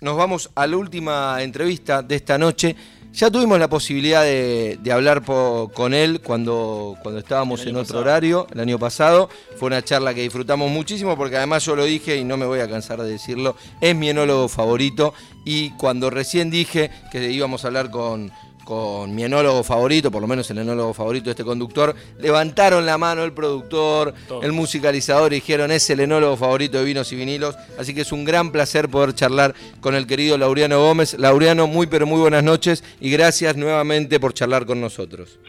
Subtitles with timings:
[0.00, 2.74] nos vamos a la última entrevista de esta noche.
[3.12, 8.60] Ya tuvimos la posibilidad de, hablar con él cuando, cuando estábamos en otro horario, el
[8.60, 9.28] año pasado.
[9.56, 12.60] Fue una charla que disfrutamos muchísimo porque además yo lo dije y no me voy
[12.60, 15.12] a cansar de decirlo, es mi enólogo favorito.
[15.44, 18.30] Y cuando recién dije que íbamos a hablar con,
[18.70, 22.98] con mi enólogo favorito, por lo menos el enólogo favorito de este conductor, levantaron la
[22.98, 24.14] mano el productor,
[24.44, 27.58] el musicalizador y dijeron es el enólogo favorito de vinos y vinilos.
[27.80, 31.18] Así que es un gran placer poder charlar con el querido Laureano Gómez.
[31.18, 35.40] Laureano, muy pero muy buenas noches y gracias nuevamente por charlar con nosotros.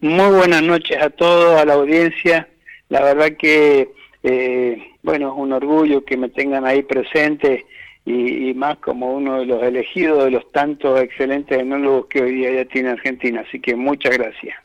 [0.00, 2.48] Muy buenas noches a todos, a la audiencia.
[2.88, 3.90] La verdad que,
[4.22, 7.66] eh, bueno, es un orgullo que me tengan ahí presente
[8.08, 12.52] y, más como uno de los elegidos de los tantos excelentes enólogos que hoy día
[12.52, 13.44] ya tiene Argentina.
[13.46, 14.56] Así que muchas gracias.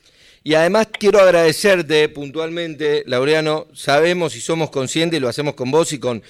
[0.44, 5.94] Y además quiero agradecerte puntualmente, Laureano, sabemos y somos conscientes, y lo hacemos con vos
[5.94, 6.22] y con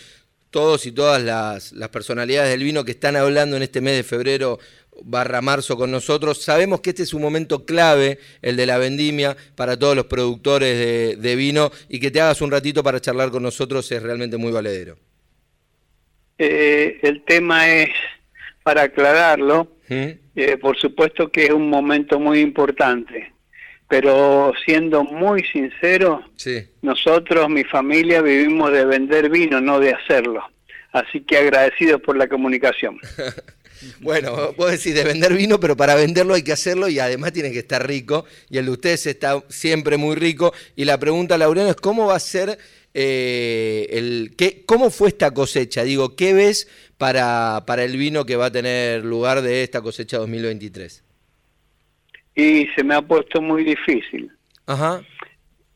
[0.52, 4.60] todos y todas las, personalidades del vino que están hablando en este mes de febrero
[5.04, 6.44] barra marzo con nosotros.
[6.44, 10.78] Sabemos que este es un momento clave, el de la vendimia, para todos los productores
[10.78, 14.38] de, de vino y que te hagas un ratito para charlar con nosotros es realmente
[14.38, 14.96] muy valedero.
[16.38, 17.90] Eh, el tema es,
[18.64, 23.34] para aclararlo, eh, por supuesto que es un momento muy importante,
[23.88, 26.24] pero siendo muy sincero,
[26.82, 30.44] nosotros, mi familia, vivimos de vender vino, no de hacerlo.
[30.92, 33.00] Así que agradecidos por la comunicación.
[34.00, 37.52] Bueno, vos decís de vender vino, pero para venderlo hay que hacerlo y además tiene
[37.52, 38.26] que estar rico.
[38.50, 40.54] Y el de ustedes está siempre muy rico.
[40.76, 42.58] Y la pregunta, Laureano, es cómo va a ser
[42.94, 45.84] eh, el, ¿qué, ¿cómo fue esta cosecha?
[45.84, 50.18] Digo, ¿qué ves para, para el vino que va a tener lugar de esta cosecha
[50.18, 51.04] 2023?
[52.36, 54.32] Y se me ha puesto muy difícil.
[54.66, 55.02] Ajá.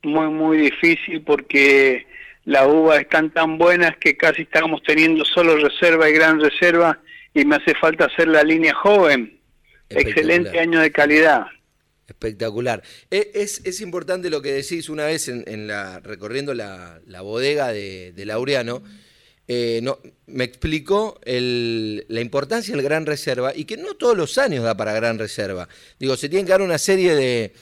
[0.04, 2.06] Muy, muy difícil porque
[2.45, 7.00] las uvas están tan buenas que casi estamos teniendo solo reserva y gran reserva
[7.34, 9.40] y me hace falta hacer la línea joven.
[9.90, 11.48] Excelente año de calidad.
[12.08, 12.84] Espectacular.
[13.12, 18.14] E, es, es, importante lo que decís una vez en, la, recorriendo la, bodega de,
[18.26, 18.82] Laureano.
[19.50, 19.82] Eh,
[20.26, 24.94] me explicó la importancia del Gran Reserva y que no todos los años da para
[24.94, 25.67] Gran Reserva.
[26.00, 27.54] Digo, se tienen que dar una serie de,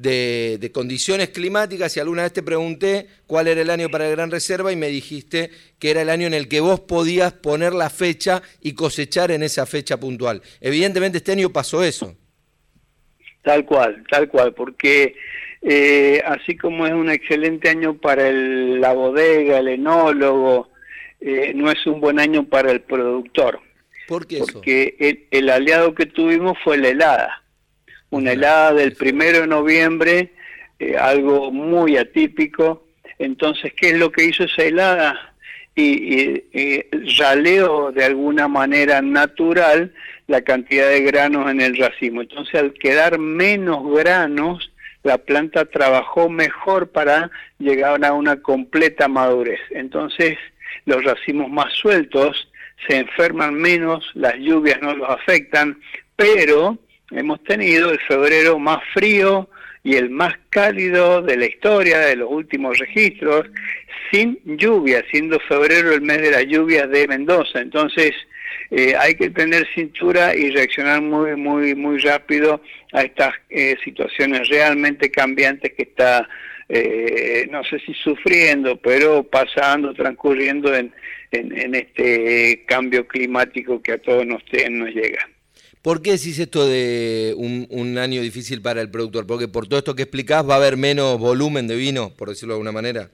[0.00, 4.30] de, condiciones climáticas y alguna vez te pregunté cuál era el año para el Gran
[4.30, 7.90] Reserva y me dijiste que era el año en el que vos podías poner la
[7.90, 10.42] fecha y cosechar en esa fecha puntual.
[10.60, 12.16] Evidentemente este año pasó eso.
[13.48, 15.16] Tal cual, tal cual, porque
[15.62, 20.68] eh, así como es un excelente año para la bodega, el enólogo,
[21.18, 23.58] eh, no es un buen año para el productor.
[24.06, 24.52] ¿Por qué eso?
[24.52, 27.42] Porque el, aliado que tuvimos fue la helada.
[28.10, 30.34] Una helada del primero de noviembre,
[30.78, 32.86] eh, algo muy atípico.
[33.18, 35.27] Entonces, ¿qué es lo que hizo esa helada?
[35.80, 36.84] Y, y,
[37.18, 39.92] raleó de alguna manera natural
[40.26, 42.20] la cantidad de granos en el racimo.
[42.22, 44.72] Entonces, al quedar menos granos,
[45.04, 49.60] la planta trabajó mejor para llegar a una completa madurez.
[49.70, 50.36] Entonces,
[50.84, 52.48] los racimos más sueltos
[52.86, 55.78] se enferman menos, las lluvias no los afectan,
[56.16, 56.78] pero
[57.10, 59.48] hemos tenido el febrero más frío
[59.82, 63.46] y el más cálido de la historia, de los últimos registros,
[64.10, 67.60] sin lluvia, siendo febrero el mes de las lluvias de Mendoza.
[67.60, 68.12] Entonces,
[68.70, 72.60] eh, hay que tener cintura y reaccionar muy, muy, muy rápido
[72.92, 76.28] a estas eh, situaciones realmente cambiantes que está,
[76.68, 80.92] eh, no sé si sufriendo, pero pasando, transcurriendo en,
[81.30, 85.28] en, este cambio climático que a todos nos, nos llega.
[85.80, 89.26] ¿Por qué decís esto de un, un, año difícil para el productor?
[89.26, 92.54] Porque por todo esto que explicás va a haber menos volumen de vino, por decirlo
[92.54, 93.10] de alguna manera.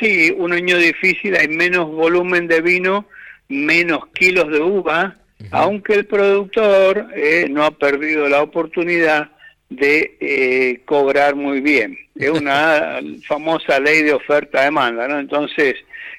[0.00, 3.06] Sí, un año difícil, hay menos volumen de vino,
[3.48, 5.16] menos kilos de uva,
[5.52, 9.30] aunque el productor eh, no ha perdido la oportunidad
[9.68, 11.96] de eh, cobrar muy bien.
[12.16, 15.20] Es una famosa ley de oferta-demanda, ¿no?
[15.20, 15.76] Entonces,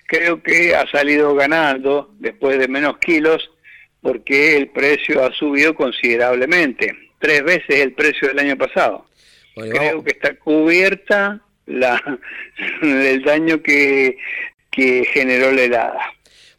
[0.07, 3.51] creo que ha salido ganando después de menos kilos
[4.01, 9.05] porque el precio ha subido considerablemente, tres veces el precio del año pasado.
[9.53, 11.41] creo que está cubierta
[11.79, 12.19] la,
[12.81, 14.17] el daño que,
[14.69, 16.01] que generó la helada.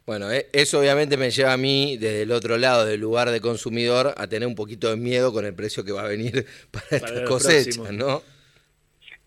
[0.05, 3.39] Bueno, e, eso obviamente me lleva a mí, desde el otro lado del lugar de
[3.39, 6.97] consumidor, a tener un poquito de miedo con el precio que va a venir para,
[6.97, 8.21] esta cosecha, ¿no?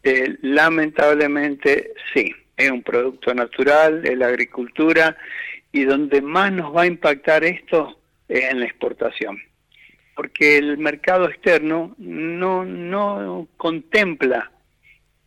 [0.02, 5.16] Eh, lamentablemente sí, es un producto natural, es la agricultura,
[5.72, 7.98] y donde más nos va a impactar esto
[8.28, 9.38] es en la exportación.
[10.14, 14.50] Porque el mercado externo no, no contempla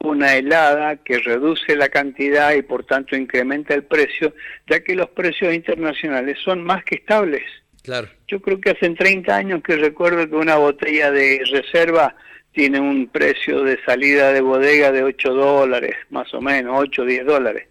[0.04, 4.34] una helada que reduce la cantidad y por tanto incrementa el precio,
[4.68, 7.44] ya que los precios internacionales son más que estables.
[7.84, 8.08] Claro.
[8.28, 12.16] Yo creo que hace 30 años que recuerdo que una botella de reserva
[12.52, 17.06] tiene un precio de salida de bodega de 8 dólares, más o menos, 8 o
[17.06, 17.68] 10 dólares.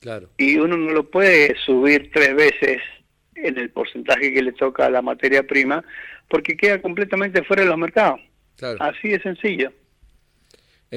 [0.00, 0.28] Claro.
[0.36, 2.82] Y uno no lo puede subir tres veces
[3.34, 5.84] en el porcentaje que le toca a la materia prima,
[6.28, 8.20] porque queda completamente fuera de los mercados.
[8.56, 8.76] Claro.
[8.80, 9.72] Así de sencillo.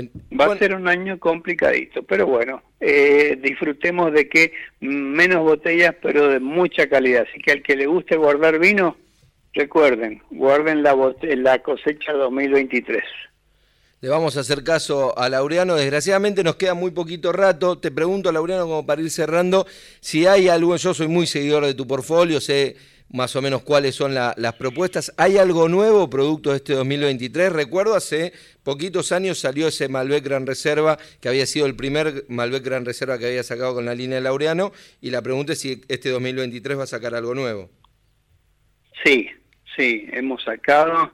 [0.06, 5.96] Va bueno, a ser un año complicadito, pero bueno, eh, disfrutemos de que menos botellas,
[6.02, 7.26] pero de mucha calidad.
[7.28, 8.98] Así que al que le guste guardar vino,
[9.54, 13.04] recuerden, guarden la, la cosecha 2023.
[14.00, 15.76] Le vamos a hacer caso a Laureano.
[15.76, 17.80] Desgraciadamente nos queda muy poquito rato.
[17.80, 19.66] Te pregunto, Laureano, como para ir cerrando,
[20.00, 22.76] si hay algo, yo soy muy seguidor de tu portfolio, sé
[23.10, 25.14] más o menos cuáles son la- las propuestas.
[25.18, 27.52] ¿Hay algo nuevo producto de este 2023?
[27.54, 28.34] Recuerdo hace
[28.64, 33.18] poquitos años salió ese Malbec Gran Reserva, que había sido el primer Malbec Gran Reserva
[33.18, 34.72] que había sacado con la línea de Laureano,
[35.02, 37.70] y la pregunta es si este 2023 va a sacar algo nuevo.
[39.04, 39.30] Sí,
[39.76, 41.12] sí, hemos sacado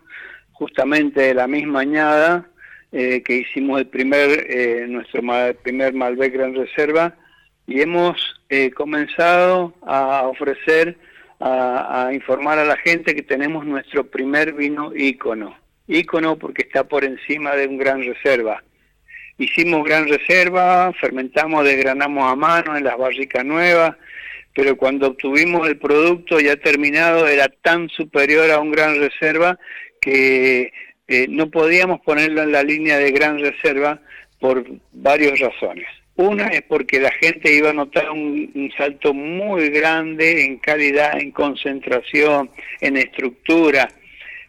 [0.54, 2.50] justamente de la misma añada
[2.92, 5.22] eh, que hicimos el primer eh, nuestro
[5.64, 7.16] primer Malbec Gran Reserva
[7.68, 8.16] y hemos
[8.50, 10.98] eh, comenzado a ofrecer
[11.46, 15.58] a, a informar a la gente que tenemos nuestro primer vino ícono
[15.88, 18.64] ícono porque está por encima de un Gran Reserva
[19.38, 23.96] hicimos Gran Reserva fermentamos desgranamos a mano en las barricas nuevas
[24.54, 29.58] pero cuando obtuvimos el producto ya terminado era tan superior a un gran reserva
[30.00, 30.72] que
[31.08, 34.00] eh, no podíamos ponerlo en la línea de gran reserva
[34.40, 35.88] por varias razones.
[36.16, 41.32] Una es porque la gente iba a notar un, salto muy grande en calidad, en
[41.32, 42.52] concentración,
[42.82, 43.90] en estructura,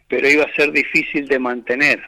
[0.07, 2.01] pero iba a ser difícil de mantener.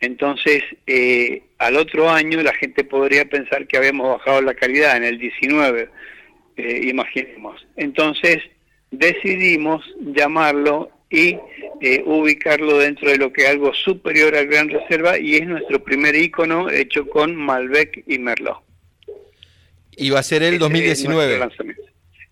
[0.00, 5.04] Entonces, eh, al otro año la gente podría pensar que habíamos bajado la calidad en
[5.04, 5.88] el 19
[6.56, 7.66] eh, imaginemos.
[7.76, 8.38] Entonces
[8.90, 11.38] decidimos llamarlo y
[11.80, 15.82] eh, ubicarlo dentro de lo que es algo superior al Gran Reserva y es nuestro
[15.84, 18.65] primer icono hecho con Malbec y Merlot.
[19.96, 20.78] Y va a ser el Ese es nuestro
[21.08, 21.38] 2019.
[21.38, 21.82] lanzamiento.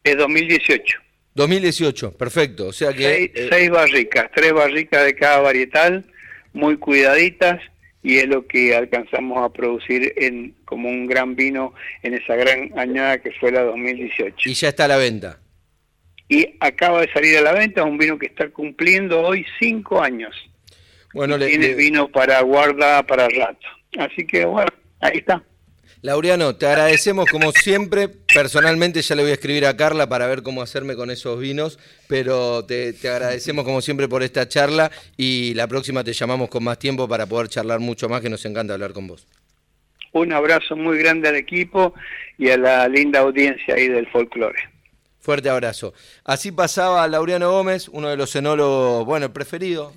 [0.04, 0.98] Es 2018.
[1.34, 2.66] 2018, perfecto.
[2.68, 3.02] O sea que...
[3.02, 6.04] Seis, eh, seis barricas, tres barricas de cada varietal,
[6.52, 7.60] muy cuidaditas
[8.02, 11.72] y es lo que alcanzamos a producir en como un gran vino
[12.02, 14.48] en esa gran añada que fue la 2018.
[14.50, 15.40] y ya está a la venta.
[16.28, 20.02] y acaba de salir a la venta, es un vino que está cumpliendo hoy cinco
[20.02, 20.34] años.
[21.14, 23.66] Bueno, le- Tiene le- vino para guarda para rato.
[23.98, 24.70] Así que bueno,
[25.00, 25.42] ahí está.
[26.04, 28.08] Laureano, te agradecemos como siempre.
[28.08, 31.78] Personalmente ya le voy a escribir a Carla para ver cómo hacerme con esos vinos,
[32.08, 36.62] pero te, te agradecemos como siempre por esta charla y la próxima te llamamos con
[36.62, 39.26] más tiempo para poder charlar mucho más, que nos encanta hablar con vos.
[40.12, 41.94] Un abrazo muy grande al equipo
[42.36, 44.58] y a la linda audiencia ahí del folclore.
[45.20, 45.94] Fuerte abrazo.
[46.22, 49.90] Así pasaba Laureano Gómez, uno de los enólogos, bueno, preferido